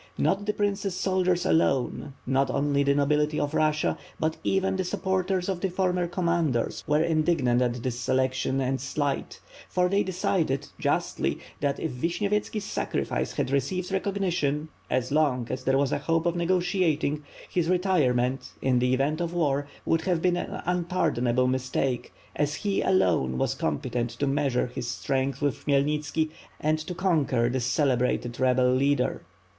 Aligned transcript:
Not 0.17 0.47
the 0.47 0.53
Prince's 0.53 0.95
soldiers 0.95 1.45
alone, 1.45 2.15
not 2.25 2.49
only 2.49 2.81
the 2.81 2.95
nobility 2.95 3.39
of 3.39 3.53
Russia, 3.53 3.99
but 4.19 4.35
even 4.43 4.75
the 4.75 4.83
supporters 4.83 5.47
of 5.47 5.61
the 5.61 5.69
former 5.69 6.07
Commanders 6.07 6.83
were 6.87 7.03
indignant 7.03 7.61
at 7.61 7.75
this 7.83 7.99
selection 7.99 8.59
and 8.59 8.81
slight; 8.81 9.39
for 9.69 9.87
they 9.89 10.01
decided, 10.01 10.67
justly, 10.79 11.37
that, 11.59 11.79
if 11.79 11.91
Vish 11.91 12.19
nyovyetski's 12.19 12.63
sacrifice 12.63 13.33
had 13.33 13.51
received 13.51 13.91
recognition, 13.91 14.69
as 14.89 15.11
long 15.11 15.45
as 15.51 15.63
there 15.65 15.77
was 15.77 15.91
a 15.91 15.99
hope 15.99 16.25
of 16.25 16.35
negotiating; 16.35 17.21
his 17.47 17.69
retirement, 17.69 18.53
in 18.59 18.79
the 18.79 18.95
event 18.95 19.21
of 19.21 19.35
war, 19.35 19.67
would 19.85 20.01
have 20.01 20.19
been 20.19 20.35
an 20.35 20.63
unpardonable 20.65 21.45
mistake, 21.45 22.11
as 22.35 22.55
he, 22.55 22.81
alone, 22.81 23.37
was 23.37 23.53
competent 23.53 24.09
to 24.09 24.25
measure 24.25 24.65
his 24.65 24.87
strength 24.89 25.43
with 25.43 25.63
Khmy 25.67 25.83
elnitski 25.85 26.31
and 26.59 26.79
to 26.79 26.95
conquer 26.95 27.49
this 27.49 27.65
celebrated 27.67 28.39
rebel 28.39 28.73
leader. 28.73 29.21